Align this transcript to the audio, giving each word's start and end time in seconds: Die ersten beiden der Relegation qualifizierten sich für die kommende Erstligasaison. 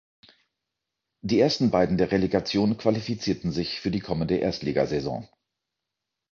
Die 1.23 1.39
ersten 1.39 1.69
beiden 1.69 1.95
der 1.99 2.11
Relegation 2.11 2.75
qualifizierten 2.75 3.51
sich 3.51 3.79
für 3.81 3.91
die 3.91 3.99
kommende 3.99 4.37
Erstligasaison. 4.37 5.29